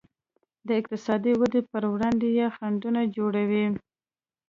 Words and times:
د 0.67 0.69
اقتصادي 0.79 1.33
ودې 1.39 1.61
پر 1.71 1.83
وړاندې 1.93 2.27
یې 2.37 2.47
خنډونه 2.55 3.01
جوړوي. 3.15 3.65